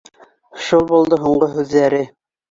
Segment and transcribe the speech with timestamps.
[0.67, 2.01] —Шул булды һуңғы һүҙҙәре